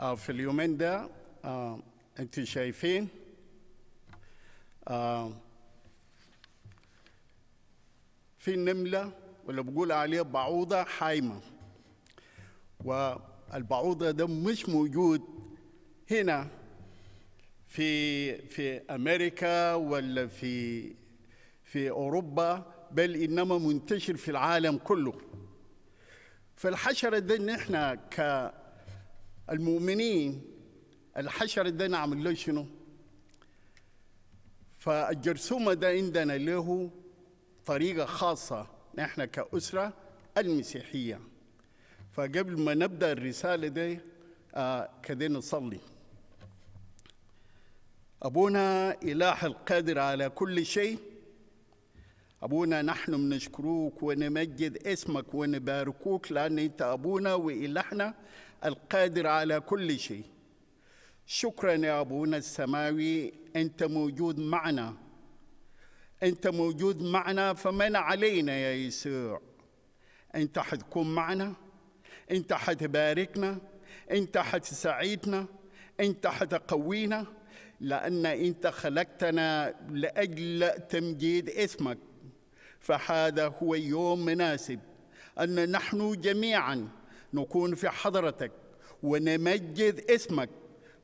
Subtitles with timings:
[0.00, 1.10] آه، في اليومين ده
[1.44, 1.80] آه،
[2.18, 3.08] أنتوا شايفين
[4.88, 5.32] آه،
[8.38, 9.12] في نملة
[9.46, 11.40] ولا بقول عليها بعوضة حايمة.
[12.84, 15.22] والبعوضة ده مش موجود
[16.10, 16.48] هنا
[17.68, 20.82] في في أمريكا ولا في
[21.64, 25.20] في أوروبا بل إنما منتشر في العالم كله.
[26.56, 27.98] فالحشرة ده نحن
[29.48, 30.42] كالمؤمنين
[31.16, 32.66] الحشرة ده نعمل له شنو؟
[34.78, 36.90] فالجرثومة ده عندنا له
[37.66, 38.66] طريقة خاصة
[38.98, 39.92] نحن كأسرة
[40.38, 41.20] المسيحية.
[42.12, 43.98] فقبل ما نبدأ الرسالة دي
[44.54, 45.80] آه كده نصلي.
[48.22, 50.98] أبونا إله القادر على كل شيء.
[52.42, 58.14] أبونا نحن بنشكروك ونمجد اسمك ونباركوك لأن أنت أبونا وإلهنا.
[58.64, 60.24] القادر على كل شيء.
[61.26, 64.94] شكرا يا أبونا السماوي أنت موجود معنا.
[66.22, 69.40] أنت موجود معنا فمن علينا يا يسوع؟
[70.34, 71.54] أنت حتكون معنا؟
[72.30, 73.58] أنت حتباركنا؟
[74.10, 75.46] أنت حتساعدنا؟
[76.00, 77.26] أنت حتقوينا؟
[77.80, 81.98] لأن أنت خلقتنا لأجل تمجيد اسمك.
[82.80, 84.80] فهذا هو يوم مناسب
[85.40, 86.88] أن نحن جميعا
[87.34, 88.52] نكون في حضرتك
[89.02, 90.50] ونمجد اسمك.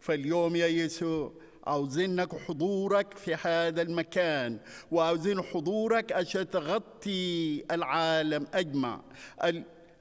[0.00, 1.32] فاليوم يا يسوع
[1.66, 4.58] عاوزينك حضورك في هذا المكان
[4.90, 9.00] وعاوزين حضورك عشان تغطي العالم أجمع.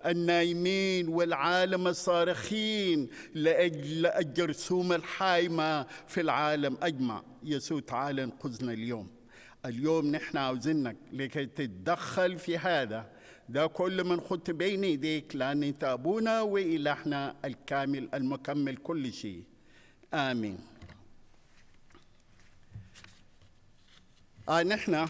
[0.06, 7.24] النايمين والعالم الصارخين لأجل الجرثومة الحايمة في العالم أجمع.
[7.44, 9.08] يسوع تعالى انقذنا اليوم.
[9.66, 13.10] اليوم نحن عاوزينك لكي تتدخل في هذا
[13.50, 19.44] ده كل من خدت بين ايديك لأن أنت أبونا وإلهنا الكامل المكمل كل شيء.
[20.14, 20.58] آمين.
[24.50, 25.08] آه نحن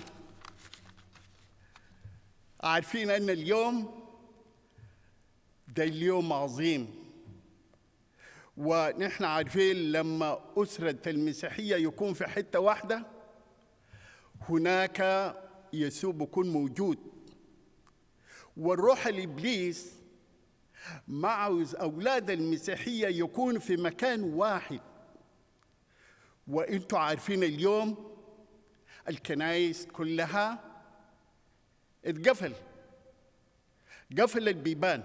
[2.64, 4.04] عارفين أن اليوم
[5.68, 7.04] ده اليوم عظيم.
[8.58, 13.06] ونحن عارفين لما أسرة المسيحية يكون في حتة واحدة
[14.50, 15.34] هناك
[15.74, 17.13] يسوع بيكون موجود.
[18.58, 19.94] والروح الإبليس
[21.08, 21.48] مع
[21.80, 24.80] أولاد المسيحية يكون في مكان واحد.
[26.48, 28.16] وأنتم عارفين اليوم
[29.10, 30.64] الكنائس كلها
[32.06, 32.54] اتقفل
[34.20, 35.04] قفل البيبان.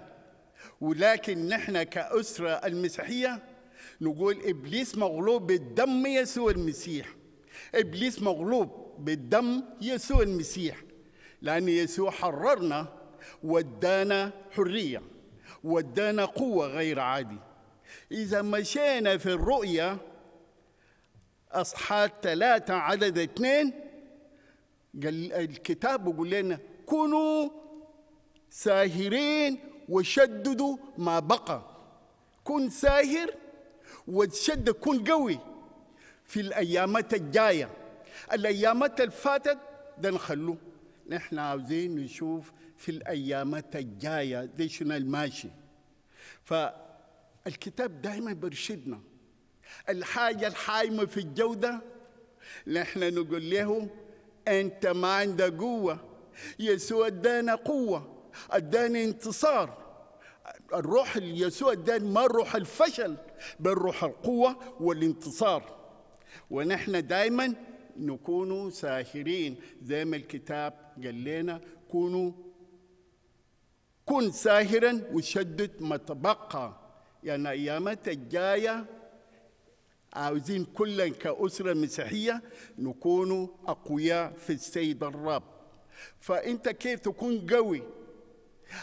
[0.80, 3.42] ولكن نحن كأسرة المسيحية
[4.00, 7.14] نقول إبليس مغلوب بالدم يسوع المسيح.
[7.74, 10.82] إبليس مغلوب بالدم يسوع المسيح.
[11.42, 12.97] لأن يسوع حررنا
[13.42, 15.02] ودانا حرية
[15.64, 17.38] ودانا قوة غير عادي.
[18.12, 19.98] إذا مشينا في الرؤية
[21.52, 23.72] أصحاب ثلاثة عدد اثنين
[25.04, 27.48] الكتاب بيقول لنا كونوا
[28.50, 29.58] ساهرين
[29.88, 31.62] وشددوا ما بقى.
[32.44, 33.34] كن ساهر
[34.08, 35.38] وتشدد كن قوي
[36.24, 37.70] في الأيامات الجاية.
[38.32, 39.58] الأيامات الفاتت
[39.98, 40.56] ده نخلوه
[41.08, 45.48] نحن عاوزين نشوف في الأيامات الجاية دي شنو الماشي.
[46.44, 49.00] فالكتاب دائما بيرشدنا.
[49.88, 51.80] الحاجة الحايمة في الجودة
[52.66, 53.90] نحن نقول له
[54.48, 55.98] أنت ما عندك قوة.
[56.58, 59.88] يسوع ادانا قوة اداني انتصار.
[60.74, 63.16] الروح يسوع اداني ما روح الفشل
[63.60, 65.78] بل روح القوة والانتصار.
[66.50, 67.54] ونحن دائما
[67.98, 69.56] نكون ساهرين.
[69.82, 70.72] زي ما الكتاب
[71.04, 72.32] قال لنا كونوا
[74.06, 76.80] كن ساهرا وشدد ما تبقى
[77.24, 78.84] يعني أيامات الجاية
[80.12, 82.42] عاوزين كلنا كأسرة مسيحية
[82.78, 85.42] نكون أقوياء في السيد الرب.
[86.20, 87.82] فأنت كيف تكون قوي؟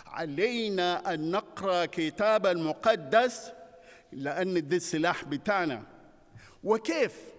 [0.05, 3.51] علينا أن نقرأ كتاب المقدس
[4.11, 5.83] لأن ده السلاح بتاعنا.
[6.63, 7.34] وكيف؟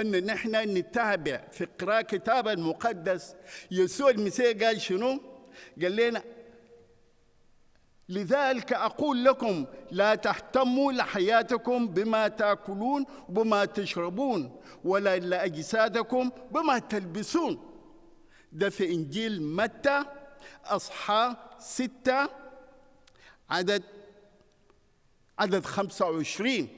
[0.00, 3.34] أن نحن نتابع في قراءة كتاب المقدس.
[3.70, 5.20] يسوع المسيح قال شنو؟
[5.82, 6.22] قال لنا
[8.08, 17.58] لذلك أقول لكم لا تهتموا لحياتكم بما تأكلون وبما تشربون ولا لأجسادكم بما تلبسون.
[18.52, 20.04] ده في إنجيل متى؟
[20.64, 22.28] أصحى ستة
[23.50, 23.82] عدد
[25.38, 26.77] عدد خمسة وعشرين.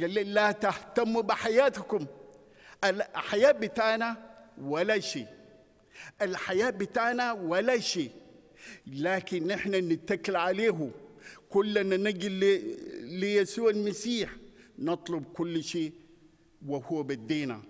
[0.00, 2.06] قال لي لا تهتموا بحياتكم.
[2.84, 4.16] الحياة بتاعنا
[4.58, 5.26] ولا شيء.
[6.22, 8.10] الحياة بتاعنا ولا شيء.
[8.86, 10.90] لكن نحن نتكل عليه.
[11.48, 12.28] كلنا نجي
[13.00, 14.30] ليسوع المسيح.
[14.78, 15.92] نطلب كل شيء
[16.66, 17.62] وهو بدينا.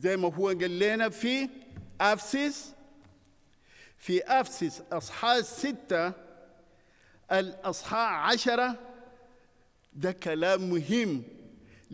[0.00, 1.48] زي ما هو قال لنا في
[2.00, 2.74] أفسس
[3.98, 6.12] في أفسس أصحاح ستة
[7.32, 8.78] الأصحاح عشرة.
[9.92, 11.22] ده كلام مهم.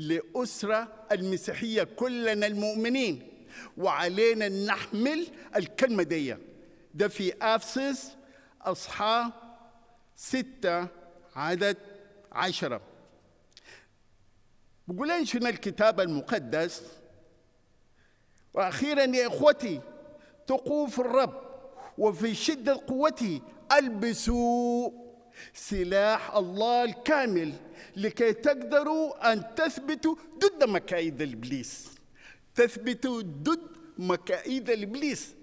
[0.01, 3.29] لأسرة المسيحية كلنا المؤمنين.
[3.77, 5.27] وعلينا نحمل
[5.57, 6.37] الكلمة دي.
[6.95, 8.13] ده في أفسس
[8.63, 9.31] أصحاح
[10.17, 10.87] ستة
[11.37, 11.77] عدد
[12.33, 12.81] عشرة.
[14.89, 16.83] بقول شنو الكتاب المقدس؟
[18.55, 19.81] وأخيرا يا إخوتي
[20.47, 21.43] تقوا في الرب
[21.99, 23.41] وفي شدة قوته
[23.73, 24.91] ألبسوا
[25.55, 27.53] سلاح الله الكامل
[27.97, 31.87] لكي تقدروا أن تثبتوا ضد مكايد الإبليس.
[32.55, 33.61] تثبتوا ضد
[33.99, 35.35] مكايد الإبليس.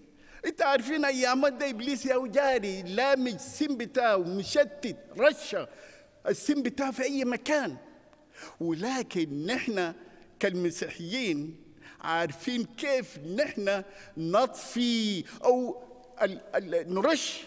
[0.46, 5.68] انت عارفين أيام ده إبليس يا جاري لامج السم بتاعه مشتت رشة.
[6.28, 7.78] السم بتاعه في أي مكان.
[8.60, 9.94] ولكن نحن
[10.40, 11.56] كالمسيحيين
[12.02, 13.84] عارفين كيف نحن
[14.18, 15.84] نطفي أو
[16.88, 17.42] نرش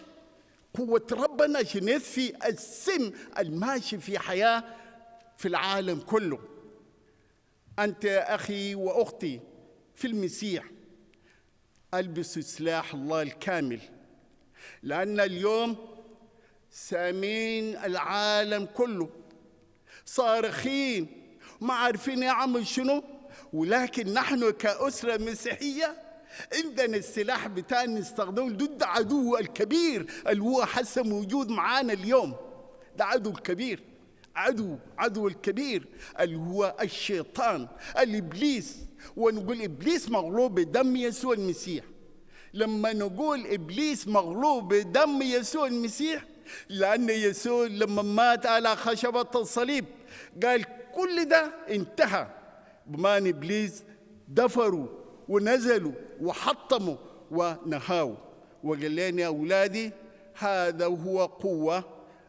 [0.73, 4.63] قوة ربنا عشان يطفي السم الماشي في حياة
[5.37, 6.39] في العالم كله.
[7.79, 9.39] أنت أخي وأختي
[9.95, 10.63] في المسيح.
[11.93, 13.79] البس سلاح الله الكامل.
[14.83, 15.75] لأن اليوم
[16.71, 19.09] سامين العالم كله.
[20.05, 21.07] صارخين
[21.61, 23.03] ما عارفين يعمل شنو.
[23.53, 26.10] ولكن نحن كأسرة مسيحية
[26.53, 32.35] عندنا السلاح بتاعنا نستخدمه ضد عدو الكبير اللي هو حسه موجود معانا اليوم.
[32.97, 33.83] ده عدو الكبير
[34.35, 35.87] عدو عدو الكبير
[36.19, 37.67] اللي هو الشيطان
[37.99, 38.77] الإبليس.
[39.15, 41.83] ونقول إبليس مغلوب بدم يسوع المسيح.
[42.53, 46.23] لما نقول إبليس مغلوب بدم يسوع المسيح
[46.69, 49.85] لأن يسوع لما مات على خشبة الصليب
[50.43, 52.27] قال كل ده انتهى.
[52.87, 53.83] بمان إبليس
[54.27, 55.00] دفروا.
[55.31, 55.91] ونزلوا
[56.21, 56.97] وحطموا
[57.31, 58.15] ونهاوا.
[58.63, 59.91] وقال أولادي
[60.33, 61.83] هذا هو قوة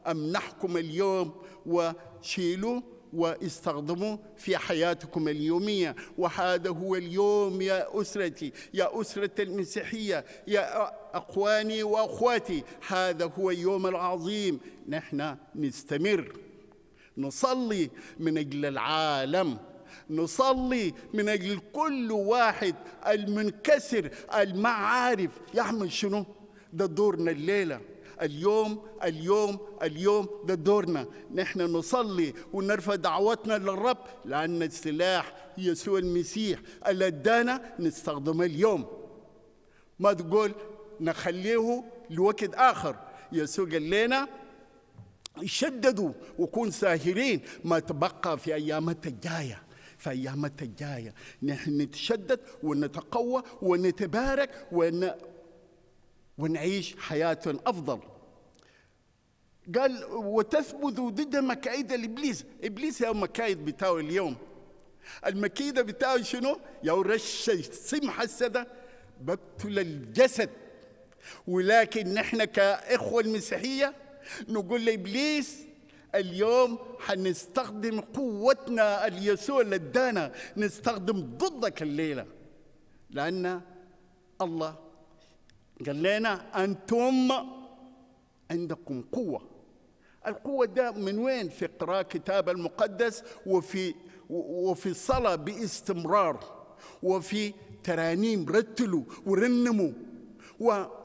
[0.07, 1.35] امنحكم اليوم
[1.67, 2.81] وشيلوا
[3.13, 5.97] واستخدموا في حياتكم اليومية.
[6.19, 12.65] وهذا هو اليوم يا أسرتي يا أسرة المسيحية يا أخواني وأخواتي.
[12.89, 14.61] هذا هو اليوم العظيم.
[14.89, 16.33] نحن نستمر
[17.19, 19.59] نصلي من أجل العالم.
[20.11, 22.75] نصلي من أجل كل واحد
[23.07, 25.31] المنكسر المعارف.
[25.55, 26.25] يعمل شنو؟
[26.73, 27.81] ده دورنا الليلة.
[28.23, 31.07] اليوم اليوم اليوم ده دورنا.
[31.35, 38.87] نحن نصلي ونرفع دعوتنا للرب لأن السلاح يسوع المسيح اللي أدانا نستخدمه اليوم.
[39.99, 40.53] ما تقول
[41.01, 42.97] نخليه لوقت آخر.
[43.33, 44.29] يسوع قال لنا
[45.45, 49.63] شددوا وكون ساهرين ما تبقى في أيامات الجاية.
[50.03, 55.11] في أيامات الجاية نحن نتشدد ونتقوى ونتبارك ون...
[56.39, 58.01] ونعيش حياة أفضل.
[59.79, 62.45] قال وتثبت ضد مكايد الإبليس.
[62.65, 64.37] إبليس يا مكايد بتاعه اليوم.
[65.27, 68.67] المكيدة بتاعه شنو؟ يا رش السم حسده
[69.21, 70.51] بقتل الجسد.
[71.47, 73.95] ولكن نحن كإخوة المسيحية
[74.49, 75.72] نقول لإبليس
[76.15, 82.27] اليوم حنستخدم قوتنا اليسوع اللي ادانا نستخدم ضدك الليلة.
[83.11, 83.61] لأن
[84.41, 84.77] الله
[85.87, 87.29] قال لنا أنتم
[88.51, 89.43] عندكم قوة.
[90.27, 93.95] القوة ده من وين؟ في قراءة كتاب المقدس وفي
[94.31, 96.65] وفي الصلاة باستمرار
[97.03, 97.53] وفي
[97.85, 99.93] ترانيم رتلوا ورنموا.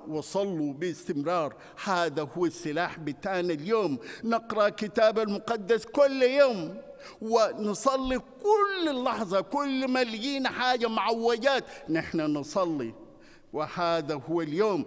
[0.08, 1.56] وصلوا باستمرار.
[1.84, 4.00] هذا هو السلاح بتاعنا اليوم.
[4.24, 6.82] نقرأ كتاب المقدس كل يوم
[7.22, 11.63] ونصلي كل لحظة كل ما لقينا حاجة معوجات.
[11.89, 12.94] نحن نصلي.
[13.54, 14.86] وهذا هو اليوم.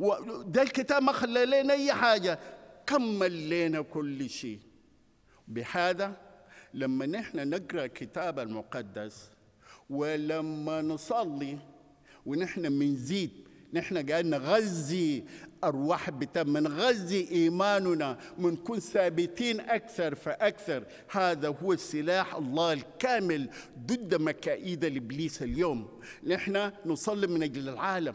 [0.00, 2.38] وده الكتاب ما خلى لنا أي حاجة.
[2.86, 4.60] كمل لنا كل شيء.
[5.48, 6.16] بهذا
[6.74, 9.30] لما نحن نقرأ الكتاب المقدس
[9.90, 11.58] ولما نصلي
[12.28, 13.30] ونحن منزيد
[13.74, 15.24] نحن قاعد نغذي
[15.64, 20.84] أرواح بتاع منغذي إيماننا منكون ثابتين أكثر فأكثر.
[21.10, 23.48] هذا هو السلاح الله الكامل
[23.86, 25.88] ضد مكائد الإبليس اليوم.
[26.26, 28.14] نحن نصلي من أجل العالم.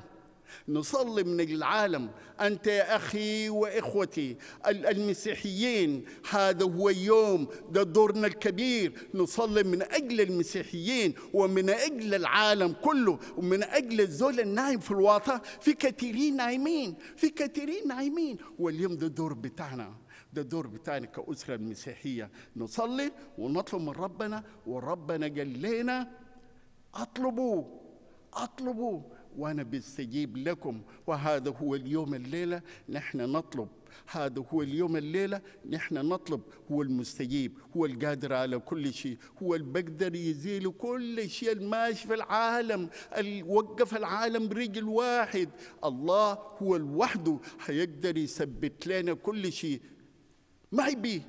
[0.67, 2.11] نصلي من العالم.
[2.41, 9.09] أنت يا أخي وإخوتي المسيحيين هذا هو يوم ده دورنا الكبير.
[9.13, 15.41] نصلي من أجل المسيحيين ومن أجل العالم كله ومن أجل الزول النايم في الواطة.
[15.61, 18.37] في كثيرين نايمين في كثيرين نايمين.
[18.59, 19.93] واليوم ده دور بتاعنا
[20.33, 26.11] ده الدور بتاعنا كأسرة المسيحية نصلي ونطلب من ربنا وربنا قال لنا
[26.95, 27.63] أطلبوا
[28.33, 29.01] أطلبوا
[29.37, 33.67] وأنا بستجيب لكم وهذا هو اليوم الليلة نحن نطلب.
[34.11, 36.41] هذا هو اليوم الليلة نحن نطلب.
[36.71, 42.13] هو المستجيب هو القادر على كل شيء هو اللي بيقدر يزيل كل شيء الماشي في
[42.13, 42.89] العالم
[43.47, 45.49] وقف العالم برجل واحد.
[45.83, 49.81] الله هو لوحده هيقدر يثبت لنا كل شيء.
[50.71, 51.21] ما يبيه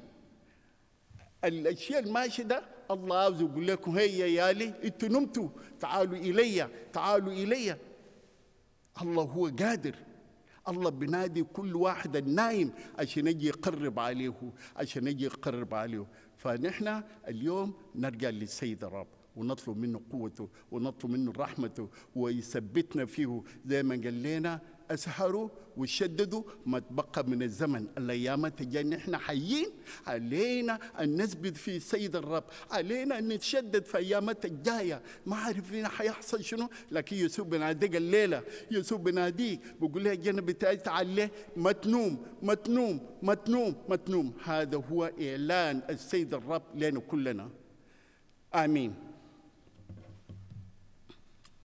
[1.45, 5.49] الأشياء الماشية ده الله عاوز يقول لكم هيا يالي أنتوا نمتوا
[5.81, 7.77] تعالوا إلي تعالوا إلي.
[9.03, 9.95] الله هو قادر.
[10.69, 16.07] الله بنادي كل واحد النايم عشان يجي يقرب عليه عشان يجي يقرب عليه.
[16.37, 23.43] فنحن اليوم نرجع للسيد الرب ونطلب منه قوته ونطلب منه رحمته ويثبتنا فيه.
[23.67, 24.61] زي ما قال لنا
[24.91, 27.87] أسهروا وشددوا ما تبقى من الزمن.
[27.99, 29.67] الأيام تجي نحن حيين.
[30.07, 32.45] علينا أن نثبت في سيد الرب.
[32.71, 38.99] علينا أن نتشدد في ايامات الجايه ما عارفين حيحصل شنو لكن يسوع بناديك الليلة يسوع
[38.99, 44.77] بناديك بقول لها جنب بتاعي تعالى ما تنوم ما تنوم ما تنوم ما تنوم هذا
[44.77, 47.51] هو إعلان السيد الرب لنا كلنا.
[48.55, 49.14] آمين.